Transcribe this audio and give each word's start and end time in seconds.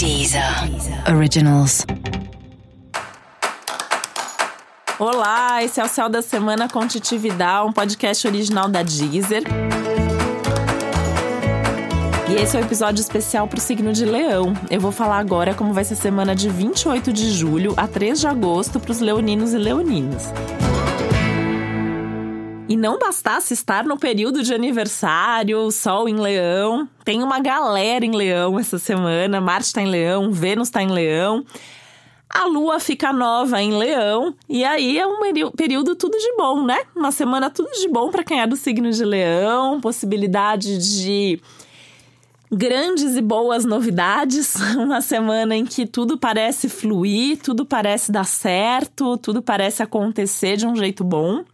Deezer 0.00 0.42
Originals. 1.14 1.84
Olá, 4.98 5.62
esse 5.62 5.78
é 5.78 5.84
o 5.84 5.88
Céu 5.88 6.08
da 6.08 6.22
Semana 6.22 6.70
com 6.70 6.86
Titividade, 6.86 7.68
um 7.68 7.72
podcast 7.74 8.26
original 8.26 8.66
da 8.66 8.82
Deezer. 8.82 9.42
E 12.30 12.34
esse 12.34 12.56
é 12.56 12.60
o 12.60 12.62
um 12.62 12.66
episódio 12.66 13.02
especial 13.02 13.46
para 13.46 13.58
o 13.58 13.60
signo 13.60 13.92
de 13.92 14.06
Leão. 14.06 14.54
Eu 14.70 14.80
vou 14.80 14.90
falar 14.90 15.18
agora 15.18 15.52
como 15.52 15.74
vai 15.74 15.84
ser 15.84 15.92
a 15.92 15.98
semana 15.98 16.34
de 16.34 16.48
28 16.48 17.12
de 17.12 17.30
julho 17.30 17.74
a 17.76 17.86
3 17.86 18.20
de 18.20 18.26
agosto 18.26 18.80
para 18.80 18.92
os 18.92 19.00
leoninos 19.00 19.52
e 19.52 19.58
leoninas. 19.58 20.32
E 22.70 22.76
não 22.76 23.00
bastasse 23.00 23.52
estar 23.52 23.84
no 23.84 23.98
período 23.98 24.44
de 24.44 24.54
aniversário, 24.54 25.72
Sol 25.72 26.08
em 26.08 26.14
Leão, 26.14 26.88
tem 27.04 27.20
uma 27.20 27.40
galera 27.40 28.06
em 28.06 28.14
Leão 28.14 28.60
essa 28.60 28.78
semana. 28.78 29.40
Marte 29.40 29.66
está 29.66 29.82
em 29.82 29.88
Leão, 29.88 30.30
Vênus 30.30 30.68
está 30.68 30.80
em 30.80 30.88
Leão. 30.88 31.44
A 32.32 32.44
lua 32.44 32.78
fica 32.78 33.12
nova 33.12 33.60
em 33.60 33.76
Leão, 33.76 34.36
e 34.48 34.62
aí 34.62 35.00
é 35.00 35.04
um 35.04 35.18
período 35.50 35.96
tudo 35.96 36.16
de 36.16 36.36
bom, 36.36 36.64
né? 36.64 36.78
Uma 36.94 37.10
semana 37.10 37.50
tudo 37.50 37.72
de 37.72 37.88
bom 37.88 38.08
para 38.08 38.22
quem 38.22 38.40
é 38.40 38.46
do 38.46 38.54
signo 38.54 38.92
de 38.92 39.04
Leão, 39.04 39.80
possibilidade 39.80 40.78
de 40.78 41.40
grandes 42.52 43.16
e 43.16 43.20
boas 43.20 43.64
novidades, 43.64 44.54
uma 44.78 45.00
semana 45.00 45.56
em 45.56 45.66
que 45.66 45.86
tudo 45.86 46.16
parece 46.16 46.68
fluir, 46.68 47.36
tudo 47.38 47.66
parece 47.66 48.12
dar 48.12 48.26
certo, 48.26 49.18
tudo 49.18 49.42
parece 49.42 49.82
acontecer 49.82 50.56
de 50.56 50.68
um 50.68 50.76
jeito 50.76 51.02
bom. 51.02 51.44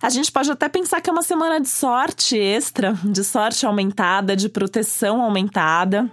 A 0.00 0.08
gente 0.10 0.30
pode 0.30 0.50
até 0.50 0.68
pensar 0.68 1.00
que 1.00 1.08
é 1.08 1.12
uma 1.12 1.22
semana 1.22 1.60
de 1.60 1.68
sorte 1.68 2.36
extra, 2.38 2.92
de 3.02 3.24
sorte 3.24 3.64
aumentada, 3.64 4.36
de 4.36 4.48
proteção 4.48 5.22
aumentada. 5.22 6.10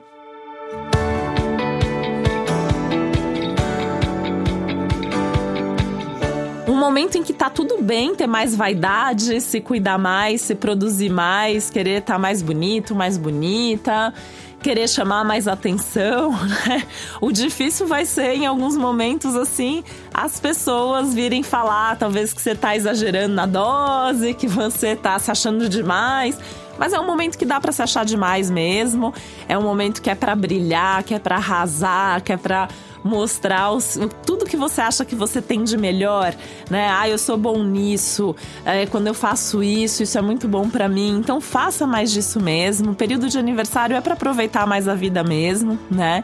Momento 6.83 7.17
em 7.17 7.23
que 7.23 7.31
tá 7.31 7.49
tudo 7.49 7.81
bem 7.81 8.13
ter 8.13 8.27
mais 8.27 8.53
vaidade, 8.53 9.39
se 9.39 9.61
cuidar 9.61 9.97
mais, 9.97 10.41
se 10.41 10.53
produzir 10.53 11.09
mais, 11.09 11.69
querer 11.69 11.99
estar 11.99 12.13
tá 12.13 12.19
mais 12.19 12.41
bonito, 12.41 12.93
mais 12.93 13.17
bonita 13.17 14.13
querer 14.61 14.87
chamar 14.87 15.25
mais 15.25 15.45
atenção, 15.45 16.31
né? 16.65 16.87
O 17.19 17.33
difícil 17.33 17.85
vai 17.85 18.05
ser 18.05 18.33
em 18.33 18.45
alguns 18.45 18.77
momentos 18.77 19.35
assim, 19.35 19.83
as 20.13 20.39
pessoas 20.39 21.13
virem 21.13 21.43
falar, 21.43 21.97
talvez 21.97 22.31
que 22.31 22.41
você 22.41 22.55
tá 22.55 22.73
exagerando 22.73 23.35
na 23.35 23.45
dose, 23.45 24.33
que 24.33 24.47
você 24.47 24.95
tá 24.95 25.19
se 25.19 25.29
achando 25.29 25.67
demais. 25.67 26.39
Mas 26.77 26.93
é 26.93 26.99
um 26.99 27.05
momento 27.05 27.37
que 27.37 27.45
dá 27.45 27.59
para 27.59 27.71
se 27.71 27.83
achar 27.83 28.03
demais 28.03 28.49
mesmo. 28.49 29.13
É 29.47 29.57
um 29.57 29.61
momento 29.61 30.01
que 30.01 30.09
é 30.09 30.15
para 30.15 30.33
brilhar, 30.33 31.03
que 31.03 31.13
é 31.13 31.19
para 31.19 31.35
arrasar, 31.35 32.21
que 32.23 32.31
é 32.31 32.37
para 32.37 32.67
mostrar 33.03 33.71
os, 33.71 33.99
tudo 34.25 34.45
que 34.45 34.55
você 34.55 34.81
acha 34.81 35.03
que 35.03 35.15
você 35.15 35.41
tem 35.41 35.63
de 35.63 35.77
melhor, 35.77 36.33
né? 36.69 36.89
Ah, 36.89 37.09
eu 37.09 37.17
sou 37.17 37.37
bom 37.37 37.63
nisso, 37.63 38.35
é, 38.65 38.85
quando 38.85 39.07
eu 39.07 39.13
faço 39.13 39.61
isso, 39.61 40.03
isso 40.03 40.17
é 40.17 40.21
muito 40.21 40.47
bom 40.47 40.69
para 40.69 40.87
mim. 40.87 41.17
Então 41.17 41.41
faça 41.41 41.85
mais 41.85 42.11
disso 42.11 42.39
mesmo. 42.39 42.91
O 42.91 42.95
período 42.95 43.29
de 43.29 43.37
aniversário 43.37 43.95
é 43.95 44.01
para 44.01 44.13
aproveitar 44.13 44.65
mais 44.65 44.87
a 44.87 44.95
vida 44.95 45.23
mesmo, 45.23 45.77
né? 45.91 46.23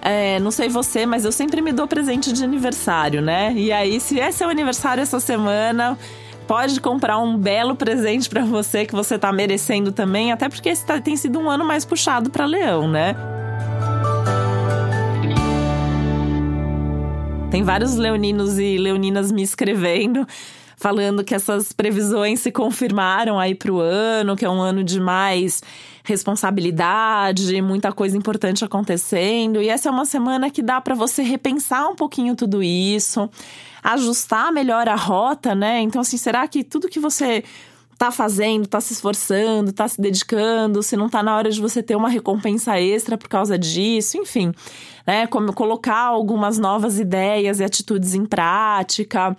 É, 0.00 0.38
não 0.38 0.50
sei 0.50 0.68
você, 0.68 1.04
mas 1.04 1.24
eu 1.24 1.32
sempre 1.32 1.60
me 1.60 1.72
dou 1.72 1.88
presente 1.88 2.32
de 2.32 2.44
aniversário, 2.44 3.20
né? 3.20 3.52
E 3.54 3.72
aí, 3.72 3.98
se 3.98 4.20
é 4.20 4.30
seu 4.30 4.48
aniversário 4.48 5.02
essa 5.02 5.18
semana, 5.18 5.98
pode 6.46 6.80
comprar 6.80 7.18
um 7.18 7.36
belo 7.36 7.74
presente 7.74 8.28
para 8.28 8.44
você 8.44 8.86
que 8.86 8.94
você 8.94 9.18
tá 9.18 9.32
merecendo 9.32 9.90
também, 9.90 10.30
até 10.30 10.48
porque 10.48 10.68
esse 10.68 10.84
tá, 10.86 11.00
tem 11.00 11.16
sido 11.16 11.40
um 11.40 11.50
ano 11.50 11.64
mais 11.64 11.84
puxado 11.84 12.30
para 12.30 12.46
Leão, 12.46 12.88
né? 12.88 13.35
Tem 17.56 17.62
vários 17.62 17.94
leoninos 17.94 18.58
e 18.58 18.76
leoninas 18.76 19.32
me 19.32 19.42
escrevendo 19.42 20.28
falando 20.76 21.24
que 21.24 21.34
essas 21.34 21.72
previsões 21.72 22.40
se 22.40 22.52
confirmaram 22.52 23.38
aí 23.38 23.54
para 23.54 23.72
o 23.72 23.80
ano, 23.80 24.36
que 24.36 24.44
é 24.44 24.50
um 24.50 24.60
ano 24.60 24.84
de 24.84 25.00
mais 25.00 25.62
responsabilidade, 26.04 27.62
muita 27.62 27.92
coisa 27.92 28.14
importante 28.14 28.62
acontecendo. 28.62 29.62
E 29.62 29.70
essa 29.70 29.88
é 29.88 29.90
uma 29.90 30.04
semana 30.04 30.50
que 30.50 30.60
dá 30.60 30.82
para 30.82 30.94
você 30.94 31.22
repensar 31.22 31.88
um 31.88 31.96
pouquinho 31.96 32.36
tudo 32.36 32.62
isso, 32.62 33.26
ajustar 33.82 34.52
melhor 34.52 34.86
a 34.86 34.94
rota, 34.94 35.54
né? 35.54 35.80
Então, 35.80 36.02
assim, 36.02 36.18
será 36.18 36.46
que 36.46 36.62
tudo 36.62 36.90
que 36.90 37.00
você 37.00 37.42
tá 37.98 38.10
fazendo, 38.10 38.66
tá 38.66 38.80
se 38.80 38.92
esforçando, 38.92 39.72
tá 39.72 39.88
se 39.88 40.00
dedicando, 40.00 40.82
se 40.82 40.96
não 40.96 41.08
tá 41.08 41.22
na 41.22 41.36
hora 41.36 41.50
de 41.50 41.60
você 41.60 41.82
ter 41.82 41.96
uma 41.96 42.08
recompensa 42.08 42.78
extra 42.78 43.16
por 43.16 43.28
causa 43.28 43.58
disso, 43.58 44.18
enfim, 44.18 44.52
né? 45.06 45.26
Como 45.26 45.52
colocar 45.52 46.00
algumas 46.00 46.58
novas 46.58 46.98
ideias 46.98 47.60
e 47.60 47.64
atitudes 47.64 48.14
em 48.14 48.26
prática. 48.26 49.36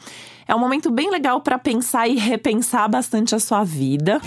É 0.48 0.56
um 0.56 0.60
momento 0.60 0.90
bem 0.90 1.12
legal 1.12 1.42
para 1.42 1.60
pensar 1.60 2.08
e 2.08 2.16
repensar 2.18 2.88
bastante 2.90 3.36
a 3.36 3.40
sua 3.40 3.64
vida. 3.64 4.20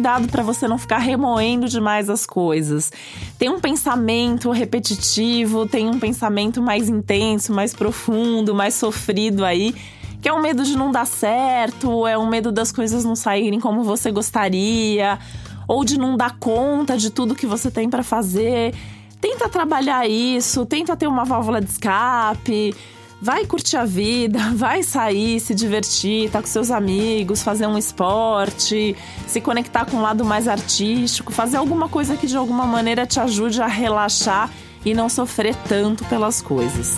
Cuidado 0.00 0.28
para 0.28 0.42
você 0.42 0.66
não 0.66 0.78
ficar 0.78 0.96
remoendo 0.96 1.68
demais 1.68 2.08
as 2.08 2.24
coisas. 2.24 2.90
Tem 3.38 3.50
um 3.50 3.60
pensamento 3.60 4.50
repetitivo, 4.50 5.66
tem 5.66 5.90
um 5.90 6.00
pensamento 6.00 6.62
mais 6.62 6.88
intenso, 6.88 7.52
mais 7.52 7.74
profundo, 7.74 8.54
mais 8.54 8.72
sofrido 8.74 9.44
aí 9.44 9.74
que 10.22 10.28
é 10.28 10.32
um 10.32 10.40
medo 10.42 10.62
de 10.64 10.76
não 10.76 10.90
dar 10.90 11.06
certo, 11.06 12.06
é 12.06 12.16
um 12.16 12.28
medo 12.28 12.52
das 12.52 12.70
coisas 12.70 13.06
não 13.06 13.16
saírem 13.16 13.58
como 13.58 13.82
você 13.82 14.10
gostaria, 14.10 15.18
ou 15.66 15.82
de 15.82 15.98
não 15.98 16.14
dar 16.14 16.36
conta 16.38 16.94
de 16.94 17.08
tudo 17.08 17.34
que 17.34 17.46
você 17.46 17.70
tem 17.70 17.88
para 17.88 18.02
fazer. 18.02 18.74
Tenta 19.18 19.48
trabalhar 19.48 20.06
isso, 20.06 20.66
tenta 20.66 20.94
ter 20.94 21.06
uma 21.06 21.24
válvula 21.24 21.58
de 21.58 21.70
escape. 21.70 22.74
Vai 23.22 23.44
curtir 23.44 23.76
a 23.76 23.84
vida, 23.84 24.38
vai 24.56 24.82
sair, 24.82 25.38
se 25.40 25.54
divertir, 25.54 26.30
tá 26.30 26.40
com 26.40 26.46
seus 26.46 26.70
amigos, 26.70 27.42
fazer 27.42 27.66
um 27.66 27.76
esporte, 27.76 28.96
se 29.26 29.40
conectar 29.40 29.84
com 29.84 29.98
um 29.98 30.02
lado 30.02 30.24
mais 30.24 30.48
artístico, 30.48 31.32
fazer 31.32 31.58
alguma 31.58 31.88
coisa 31.88 32.16
que 32.16 32.26
de 32.26 32.36
alguma 32.36 32.64
maneira 32.64 33.06
te 33.06 33.20
ajude 33.20 33.60
a 33.60 33.66
relaxar 33.66 34.50
e 34.84 34.94
não 34.94 35.08
sofrer 35.08 35.54
tanto 35.68 36.04
pelas 36.06 36.40
coisas. 36.40 36.96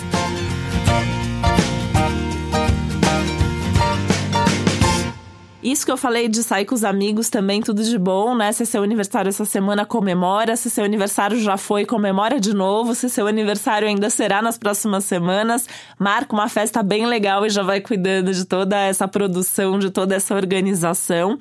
Isso 5.63 5.85
que 5.85 5.91
eu 5.91 5.95
falei 5.95 6.27
de 6.27 6.43
sair 6.43 6.65
com 6.65 6.75
os 6.75 6.83
amigos 6.83 7.29
também, 7.29 7.61
tudo 7.61 7.81
de 7.81 7.97
bom, 7.97 8.35
né? 8.35 8.51
Se 8.51 8.65
seu 8.65 8.83
aniversário 8.83 9.29
essa 9.29 9.45
semana, 9.45 9.85
comemora. 9.85 10.57
Se 10.57 10.69
seu 10.69 10.83
aniversário 10.83 11.39
já 11.39 11.55
foi, 11.55 11.85
comemora 11.85 12.37
de 12.37 12.53
novo. 12.53 12.93
Se 12.93 13.09
seu 13.09 13.27
aniversário 13.27 13.87
ainda 13.87 14.09
será 14.09 14.41
nas 14.41 14.57
próximas 14.57 15.05
semanas, 15.05 15.65
marca 15.97 16.33
uma 16.33 16.49
festa 16.49 16.83
bem 16.83 17.05
legal 17.05 17.45
e 17.45 17.49
já 17.49 17.63
vai 17.63 17.79
cuidando 17.79 18.33
de 18.33 18.43
toda 18.43 18.77
essa 18.77 19.07
produção, 19.07 19.79
de 19.79 19.89
toda 19.89 20.13
essa 20.13 20.35
organização 20.35 21.39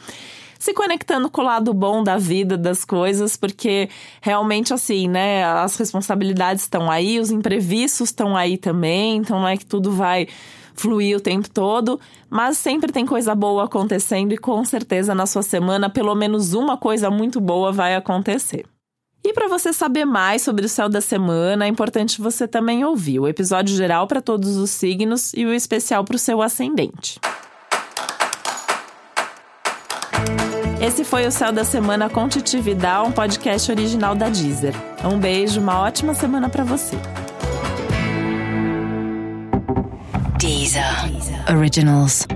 se 0.56 0.72
conectando 0.72 1.28
com 1.28 1.40
o 1.40 1.44
lado 1.44 1.74
bom 1.74 2.04
da 2.04 2.16
vida, 2.16 2.56
das 2.56 2.84
coisas, 2.84 3.36
porque 3.36 3.88
realmente 4.20 4.72
assim, 4.72 5.08
né, 5.08 5.42
as 5.44 5.76
responsabilidades 5.76 6.62
estão 6.62 6.88
aí, 6.88 7.18
os 7.18 7.32
imprevistos 7.32 8.10
estão 8.10 8.36
aí 8.36 8.56
também, 8.56 9.16
então 9.16 9.40
não 9.40 9.48
é 9.48 9.56
que 9.56 9.66
tudo 9.66 9.90
vai 9.90 10.28
fluir 10.74 11.16
o 11.16 11.20
tempo 11.20 11.48
todo, 11.48 12.00
mas 12.28 12.58
sempre 12.58 12.92
tem 12.92 13.06
coisa 13.06 13.34
boa 13.34 13.64
acontecendo 13.64 14.32
e 14.32 14.38
com 14.38 14.64
certeza 14.64 15.14
na 15.14 15.26
sua 15.26 15.42
semana 15.42 15.90
pelo 15.90 16.14
menos 16.14 16.54
uma 16.54 16.76
coisa 16.76 17.10
muito 17.10 17.40
boa 17.40 17.72
vai 17.72 17.94
acontecer. 17.94 18.64
E 19.24 19.32
para 19.32 19.46
você 19.46 19.72
saber 19.72 20.04
mais 20.04 20.42
sobre 20.42 20.66
o 20.66 20.68
céu 20.68 20.88
da 20.88 21.00
semana, 21.00 21.64
é 21.64 21.68
importante 21.68 22.20
você 22.20 22.48
também 22.48 22.84
ouvir 22.84 23.20
o 23.20 23.28
episódio 23.28 23.76
geral 23.76 24.08
para 24.08 24.20
todos 24.20 24.56
os 24.56 24.70
signos 24.70 25.32
e 25.32 25.46
o 25.46 25.54
especial 25.54 26.04
para 26.04 26.16
o 26.16 26.18
seu 26.18 26.42
ascendente. 26.42 27.20
Esse 30.80 31.04
foi 31.04 31.24
o 31.28 31.30
Céu 31.30 31.52
da 31.52 31.62
Semana 31.62 32.10
com 32.10 32.28
Titi 32.28 32.60
Vidal, 32.60 33.06
um 33.06 33.12
podcast 33.12 33.70
original 33.70 34.16
da 34.16 34.28
Deezer. 34.28 34.74
Um 35.04 35.16
beijo, 35.16 35.60
uma 35.60 35.78
ótima 35.78 36.12
semana 36.12 36.48
para 36.48 36.64
você. 36.64 36.96
Deezer. 40.72 41.44
Originals. 41.48 42.26